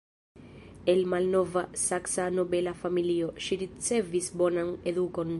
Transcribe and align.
El 0.93 1.01
malnova 1.11 1.61
Saksa 1.83 2.25
nobela 2.37 2.73
familio, 2.85 3.27
ŝi 3.49 3.57
ricevis 3.65 4.31
bonan 4.43 4.73
edukon. 4.93 5.29